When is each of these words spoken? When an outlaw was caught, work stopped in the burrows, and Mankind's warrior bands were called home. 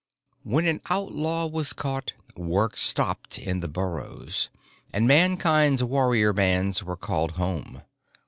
When 0.41 0.65
an 0.65 0.81
outlaw 0.89 1.45
was 1.45 1.73
caught, 1.73 2.13
work 2.35 2.75
stopped 2.75 3.37
in 3.37 3.59
the 3.59 3.67
burrows, 3.67 4.49
and 4.91 5.07
Mankind's 5.07 5.83
warrior 5.83 6.33
bands 6.33 6.81
were 6.83 6.97
called 6.97 7.33
home. 7.33 7.83